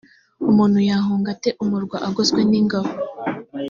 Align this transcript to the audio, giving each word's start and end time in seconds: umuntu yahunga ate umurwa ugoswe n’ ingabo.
umuntu 0.49 0.77
yahunga 0.89 1.27
ate 1.35 1.49
umurwa 1.63 1.97
ugoswe 2.09 2.39
n’ 2.49 2.53
ingabo. 2.59 2.89